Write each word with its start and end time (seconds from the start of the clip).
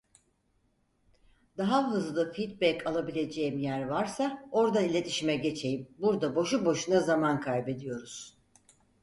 Daha 1.57 1.91
hızlı 1.91 2.33
feedback 2.33 2.87
alabileceğim 2.87 3.57
yer 3.57 3.81
varsa 3.87 4.49
ordan 4.51 4.83
iletişeme 4.85 5.35
geçeyim 5.35 5.87
burda 5.99 6.35
boşu 6.35 6.65
boşuna 6.65 6.99
zaman 6.99 7.39
kaybediyoruz 7.41 8.37